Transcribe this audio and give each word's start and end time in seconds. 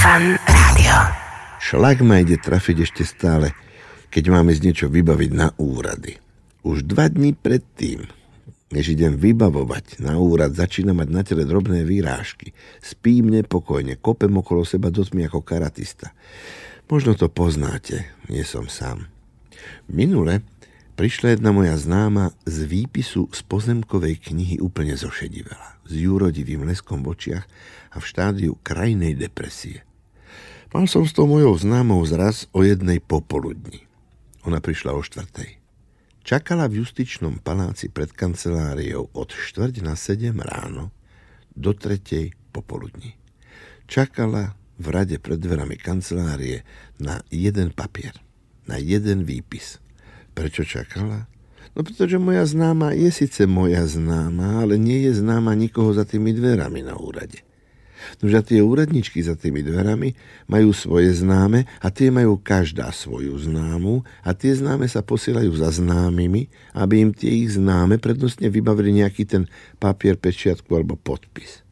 Fan 0.00 0.32
Rádio. 0.48 0.96
Šlak 1.60 2.00
ma 2.00 2.24
ide 2.24 2.40
trafiť 2.40 2.88
ešte 2.88 3.04
stále, 3.04 3.52
keď 4.08 4.32
máme 4.32 4.48
z 4.56 4.64
niečo 4.64 4.88
vybaviť 4.88 5.30
na 5.36 5.52
úrady. 5.60 6.16
Už 6.64 6.88
dva 6.88 7.12
dní 7.12 7.36
predtým, 7.36 8.08
než 8.72 8.96
idem 8.96 9.20
vybavovať 9.20 10.00
na 10.00 10.16
úrad, 10.16 10.56
začína 10.56 10.96
mať 10.96 11.08
na 11.12 11.20
tele 11.20 11.44
drobné 11.44 11.84
výrážky. 11.84 12.56
Spím 12.80 13.28
nepokojne, 13.28 14.00
kopem 14.00 14.32
okolo 14.40 14.64
seba 14.64 14.88
dosť 14.88 15.12
ako 15.20 15.44
karatista. 15.44 16.16
Možno 16.88 17.12
to 17.12 17.28
poznáte, 17.28 18.08
nie 18.32 18.40
som 18.40 18.72
sám. 18.72 19.04
Minule 19.84 20.40
prišla 20.96 21.36
jedna 21.36 21.52
moja 21.52 21.76
známa 21.76 22.32
z 22.48 22.64
výpisu 22.64 23.28
z 23.36 23.40
pozemkovej 23.44 24.32
knihy 24.32 24.64
úplne 24.64 24.96
zošedivela, 24.96 25.76
s 25.84 25.92
júrodivým 25.92 26.64
leskom 26.64 27.04
v 27.04 27.12
očiach 27.12 27.44
a 27.92 28.00
v 28.00 28.04
štádiu 28.08 28.56
krajnej 28.64 29.12
depresie. 29.12 29.84
Mal 30.70 30.86
som 30.86 31.02
s 31.02 31.10
tou 31.10 31.26
mojou 31.26 31.58
známou 31.58 31.98
zraz 32.06 32.46
o 32.54 32.62
jednej 32.62 33.02
popoludni. 33.02 33.90
Ona 34.46 34.62
prišla 34.62 34.94
o 34.94 35.02
štvrtej. 35.02 35.58
Čakala 36.22 36.70
v 36.70 36.86
justičnom 36.86 37.42
paláci 37.42 37.90
pred 37.90 38.14
kanceláriou 38.14 39.10
od 39.10 39.34
štvrť 39.34 39.82
na 39.82 39.98
sedem 39.98 40.38
ráno 40.38 40.94
do 41.58 41.74
tretej 41.74 42.38
popoludni. 42.54 43.18
Čakala 43.90 44.54
v 44.78 44.86
rade 44.94 45.18
pred 45.18 45.42
dverami 45.42 45.74
kancelárie 45.74 46.62
na 47.02 47.18
jeden 47.34 47.74
papier, 47.74 48.14
na 48.70 48.78
jeden 48.78 49.26
výpis. 49.26 49.82
Prečo 50.38 50.62
čakala? 50.62 51.26
No 51.74 51.82
pretože 51.82 52.22
moja 52.22 52.46
známa 52.46 52.94
je 52.94 53.10
síce 53.10 53.42
moja 53.50 53.82
známa, 53.90 54.62
ale 54.62 54.78
nie 54.78 55.02
je 55.02 55.18
známa 55.18 55.58
nikoho 55.58 55.90
za 55.90 56.06
tými 56.06 56.30
dverami 56.30 56.86
na 56.86 56.94
úrade. 56.94 57.42
Nože 58.20 58.54
tie 58.54 58.60
úradničky 58.60 59.20
za 59.20 59.36
tými 59.38 59.64
dverami 59.64 60.16
majú 60.50 60.74
svoje 60.74 61.14
známe 61.14 61.68
a 61.80 61.88
tie 61.88 62.12
majú 62.12 62.40
každá 62.40 62.90
svoju 62.92 63.36
známu 63.36 64.02
a 64.24 64.30
tie 64.34 64.56
známe 64.56 64.88
sa 64.90 65.00
posielajú 65.04 65.52
za 65.56 65.70
známymi, 65.72 66.48
aby 66.76 66.94
im 67.00 67.10
tie 67.14 67.30
ich 67.44 67.56
známe 67.56 67.96
prednostne 68.02 68.50
vybavili 68.52 69.00
nejaký 69.04 69.24
ten 69.28 69.42
papier, 69.78 70.18
pečiatku 70.18 70.68
alebo 70.72 70.98
podpis. 70.98 71.62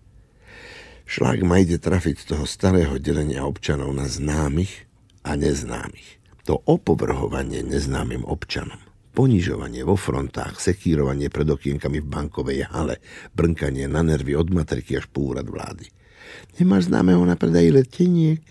Šlak 1.08 1.40
ma 1.40 1.56
ide 1.56 1.80
trafiť 1.80 2.20
z 2.20 2.24
toho 2.36 2.44
starého 2.44 3.00
delenia 3.00 3.40
občanov 3.48 3.96
na 3.96 4.04
známych 4.04 4.84
a 5.24 5.40
neznámych. 5.40 6.20
To 6.44 6.60
opovrhovanie 6.68 7.64
neznámym 7.64 8.28
občanom, 8.28 8.76
ponižovanie 9.16 9.88
vo 9.88 9.96
frontách, 9.96 10.60
sekírovanie 10.60 11.32
pred 11.32 11.48
okienkami 11.48 12.04
v 12.04 12.08
bankovej 12.12 12.60
hale, 12.68 13.00
brnkanie 13.32 13.88
na 13.88 14.04
nervy 14.04 14.36
od 14.36 14.52
matriky 14.52 15.00
až 15.00 15.08
po 15.08 15.32
úrad 15.32 15.48
vlády. 15.48 15.88
Nemáš 16.60 16.90
známeho 16.90 17.22
na 17.24 17.38
predaji 17.38 17.70
leteniek? 17.70 18.42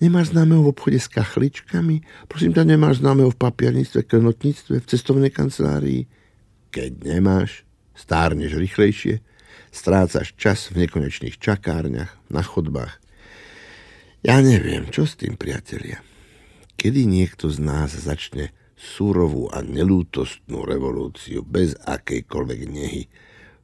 Nemáš 0.00 0.36
známeho 0.36 0.64
v 0.64 0.72
obchode 0.76 1.00
s 1.00 1.08
kachličkami? 1.08 2.04
Prosím 2.28 2.52
ťa, 2.52 2.68
nemáš 2.68 3.00
známeho 3.00 3.32
v 3.32 3.40
papierníctve, 3.40 4.04
klenotníctve, 4.04 4.74
v 4.84 4.88
cestovnej 4.88 5.32
kancelárii? 5.32 6.04
Keď 6.70 6.90
nemáš, 7.04 7.64
stárneš 7.96 8.60
rýchlejšie, 8.60 9.24
strácaš 9.72 10.36
čas 10.36 10.68
v 10.68 10.84
nekonečných 10.84 11.40
čakárniach, 11.40 12.12
na 12.28 12.44
chodbách. 12.44 13.00
Ja 14.20 14.44
neviem, 14.44 14.92
čo 14.92 15.08
s 15.08 15.16
tým, 15.16 15.40
priatelia. 15.40 16.04
Kedy 16.76 17.08
niekto 17.08 17.48
z 17.48 17.58
nás 17.60 17.96
začne 17.96 18.52
súrovú 18.76 19.48
a 19.52 19.60
nelútostnú 19.60 20.64
revolúciu 20.64 21.44
bez 21.44 21.76
akejkoľvek 21.84 22.60
nehy, 22.68 23.04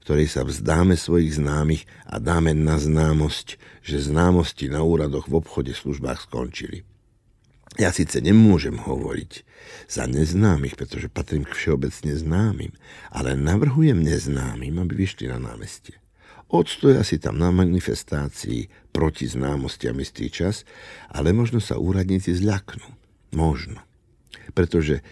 ktorej 0.07 0.31
sa 0.31 0.47
vzdáme 0.47 0.95
svojich 0.95 1.43
známych 1.43 1.83
a 2.07 2.23
dáme 2.23 2.55
na 2.55 2.79
známosť, 2.79 3.59
že 3.83 4.07
známosti 4.07 4.71
na 4.71 4.87
úradoch 4.87 5.27
v 5.27 5.43
obchode 5.43 5.75
službách 5.75 6.31
skončili. 6.31 6.87
Ja 7.75 7.91
síce 7.91 8.23
nemôžem 8.23 8.79
hovoriť 8.79 9.43
za 9.91 10.07
neznámych, 10.07 10.79
pretože 10.79 11.11
patrím 11.11 11.43
k 11.43 11.59
všeobecne 11.59 12.15
známym, 12.23 12.73
ale 13.11 13.35
navrhujem 13.35 13.99
neznámym, 13.99 14.79
aby 14.79 14.95
vyšli 14.95 15.27
na 15.27 15.43
námestie. 15.43 15.99
Odstoja 16.47 17.03
si 17.03 17.19
tam 17.19 17.43
na 17.43 17.51
manifestácii 17.51 18.71
proti 18.95 19.27
známostiam 19.27 19.99
istý 19.99 20.31
čas, 20.31 20.63
ale 21.11 21.35
možno 21.35 21.59
sa 21.59 21.83
úradníci 21.83 22.31
zľaknú. 22.31 22.87
Možno. 23.35 23.83
Pretože 24.55 25.03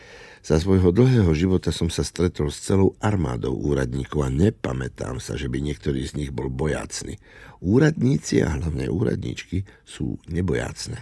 za 0.45 0.61
svojho 0.61 0.93
dlhého 0.93 1.33
života 1.33 1.73
som 1.73 1.89
sa 1.89 2.05
stretol 2.05 2.53
s 2.53 2.61
celou 2.61 2.93
armádou 3.01 3.57
úradníkov 3.57 4.29
a 4.29 4.31
nepamätám 4.31 5.17
sa, 5.17 5.41
že 5.41 5.49
by 5.49 5.65
niektorý 5.65 6.05
z 6.05 6.21
nich 6.21 6.31
bol 6.31 6.53
bojácny. 6.53 7.17
Úradníci 7.65 8.45
a 8.45 8.53
hlavne 8.61 8.93
úradníčky 8.93 9.65
sú 9.89 10.21
nebojácne 10.29 11.01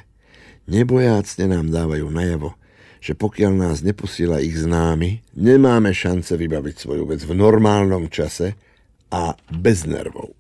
nebojácne 0.66 1.50
nám 1.50 1.70
dávajú 1.70 2.06
najavo, 2.10 2.54
že 3.02 3.18
pokiaľ 3.18 3.52
nás 3.58 3.82
neposiela 3.82 4.38
ich 4.38 4.54
známy, 4.54 5.26
nemáme 5.34 5.90
šance 5.90 6.38
vybaviť 6.38 6.74
svoju 6.78 7.04
vec 7.10 7.26
v 7.26 7.34
normálnom 7.34 8.06
čase 8.06 8.54
a 9.10 9.34
bez 9.50 9.82
nervov. 9.84 10.38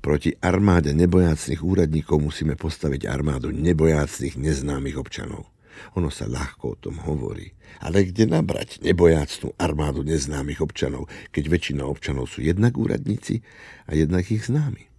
Proti 0.00 0.32
armáde 0.40 0.96
nebojácných 0.96 1.60
úradníkov 1.60 2.24
musíme 2.24 2.56
postaviť 2.56 3.04
armádu 3.06 3.52
nebojácných 3.52 4.40
neznámych 4.40 4.96
občanov. 4.96 5.46
Ono 5.96 6.08
sa 6.12 6.30
ľahko 6.30 6.64
o 6.74 6.76
tom 6.78 6.96
hovorí. 7.02 7.52
Ale 7.80 8.04
kde 8.08 8.28
nabrať 8.28 8.82
nebojácnú 8.82 9.54
armádu 9.56 10.02
neznámych 10.02 10.60
občanov, 10.60 11.06
keď 11.30 11.44
väčšina 11.48 11.82
občanov 11.86 12.28
sú 12.28 12.42
jednak 12.44 12.76
úradníci 12.76 13.40
a 13.86 13.94
jednak 13.94 14.26
ich 14.28 14.46
známi? 14.46 14.90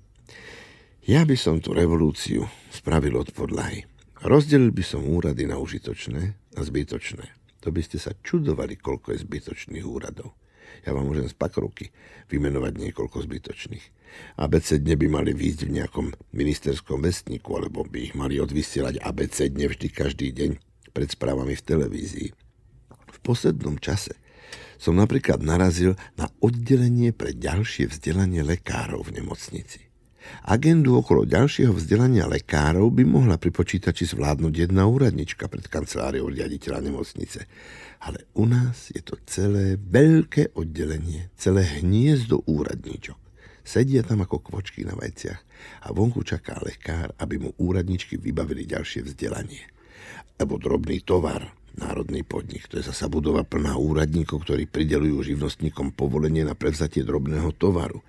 Ja 1.05 1.25
by 1.25 1.33
som 1.33 1.57
tú 1.57 1.73
revolúciu 1.73 2.45
spravil 2.69 3.17
od 3.17 3.33
podlahy. 3.33 3.89
Rozdelil 4.21 4.69
by 4.69 4.83
som 4.85 5.01
úrady 5.01 5.49
na 5.49 5.57
užitočné 5.57 6.21
a 6.53 6.59
zbytočné. 6.61 7.25
To 7.65 7.73
by 7.73 7.81
ste 7.81 7.97
sa 7.97 8.13
čudovali, 8.21 8.77
koľko 8.77 9.13
je 9.13 9.25
zbytočných 9.25 9.85
úradov. 9.85 10.37
Ja 10.85 10.93
vám 10.93 11.09
môžem 11.09 11.29
z 11.29 11.37
pakruky 11.37 11.89
vymenovať 12.29 12.73
niekoľko 12.77 13.17
zbytočných. 13.25 13.85
ABC 14.37 14.81
dne 14.81 14.95
by 14.97 15.07
mali 15.09 15.31
výjsť 15.33 15.61
v 15.65 15.75
nejakom 15.81 16.07
ministerskom 16.37 17.01
vestníku, 17.01 17.49
alebo 17.57 17.85
by 17.85 18.11
ich 18.11 18.13
mali 18.13 18.37
odvysielať 18.37 19.01
ABC 19.01 19.49
dne 19.49 19.73
vždy 19.73 19.87
každý 19.89 20.29
deň 20.33 20.70
pred 20.91 21.09
správami 21.09 21.56
v 21.56 21.66
televízii. 21.66 22.29
V 22.91 23.18
poslednom 23.24 23.79
čase 23.79 24.16
som 24.81 24.97
napríklad 24.97 25.46
narazil 25.46 25.94
na 26.18 26.25
oddelenie 26.41 27.13
pre 27.13 27.38
ďalšie 27.38 27.90
vzdelanie 27.90 28.41
lekárov 28.41 29.06
v 29.07 29.22
nemocnici. 29.22 29.91
Agendu 30.46 30.97
okolo 30.97 31.25
ďalšieho 31.25 31.74
vzdelania 31.74 32.29
lekárov 32.29 32.94
by 32.94 33.03
mohla 33.06 33.41
pri 33.41 33.50
počítači 33.50 34.06
zvládnuť 34.09 34.53
jedna 34.69 34.85
úradnička 34.85 35.50
pred 35.50 35.66
kanceláriou 35.66 36.29
riaditeľa 36.29 36.81
nemocnice. 36.81 37.46
Ale 38.02 38.25
u 38.38 38.50
nás 38.50 38.90
je 38.94 39.02
to 39.02 39.18
celé 39.29 39.78
veľké 39.78 40.58
oddelenie, 40.58 41.29
celé 41.38 41.66
hniezdo 41.81 42.41
úradníčok. 42.46 43.18
Sedia 43.62 44.02
tam 44.02 44.25
ako 44.25 44.41
kvočky 44.41 44.81
na 44.81 44.97
vajciach 44.97 45.41
a 45.85 45.94
vonku 45.94 46.25
čaká 46.25 46.58
lekár, 46.66 47.13
aby 47.22 47.38
mu 47.38 47.53
úradničky 47.62 48.18
vybavili 48.18 48.66
ďalšie 48.66 49.06
vzdelanie. 49.06 49.69
Alebo 50.38 50.57
drobný 50.57 51.06
tovar, 51.06 51.53
národný 51.78 52.25
podnik. 52.25 52.67
To 52.72 52.81
je 52.81 52.88
zasa 52.89 53.07
budova 53.07 53.45
plná 53.45 53.78
úradníkov, 53.78 54.44
ktorí 54.44 54.66
pridelujú 54.67 55.34
živnostníkom 55.34 55.94
povolenie 55.94 56.44
na 56.44 56.57
prevzatie 56.57 57.06
drobného 57.06 57.53
tovaru 57.56 58.01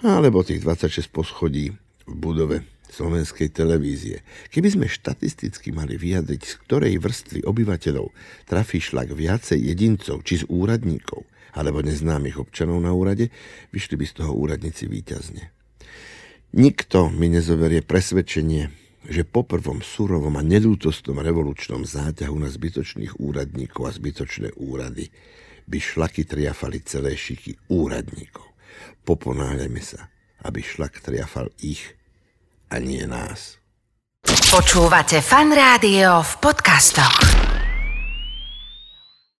alebo 0.00 0.40
tých 0.40 0.64
26 0.64 1.12
poschodí 1.12 1.76
v 2.08 2.14
budove 2.16 2.64
slovenskej 2.90 3.52
televízie. 3.54 4.24
Keby 4.50 4.68
sme 4.72 4.86
štatisticky 4.88 5.70
mali 5.70 5.94
vyjadriť, 5.94 6.42
z 6.42 6.54
ktorej 6.66 6.98
vrstvy 6.98 7.46
obyvateľov 7.46 8.10
trafí 8.48 8.82
šlak 8.82 9.14
viacej 9.14 9.60
jedincov 9.60 10.26
či 10.26 10.42
z 10.42 10.44
úradníkov 10.50 11.22
alebo 11.54 11.84
neznámych 11.84 12.40
občanov 12.40 12.80
na 12.82 12.94
úrade, 12.94 13.30
vyšli 13.74 13.94
by 14.00 14.04
z 14.06 14.14
toho 14.22 14.32
úradníci 14.34 14.88
výťazne. 14.88 15.50
Nikto 16.50 17.14
mi 17.14 17.30
nezoberie 17.30 17.84
presvedčenie, 17.84 18.74
že 19.06 19.24
po 19.24 19.46
prvom 19.46 19.80
surovom 19.80 20.36
a 20.36 20.42
nelútostnom 20.44 21.16
revolučnom 21.20 21.88
záťahu 21.88 22.36
na 22.36 22.52
zbytočných 22.52 23.16
úradníkov 23.16 23.82
a 23.88 23.90
zbytočné 23.96 24.56
úrady 24.60 25.08
by 25.70 25.78
šlaky 25.78 26.26
triafali 26.26 26.82
celé 26.84 27.16
šiky 27.16 27.70
úradníkov. 27.70 28.44
Poponáhľajme 29.06 29.82
sa, 29.82 30.10
aby 30.44 30.60
šlak 30.60 31.00
triafal 31.00 31.48
ich 31.62 31.96
a 32.68 32.76
nie 32.82 33.02
nás. 33.06 33.56
Počúvate 34.26 35.24
fan 35.24 35.54
rádio 35.54 36.20
v 36.20 36.32
podcastoch. 36.42 37.59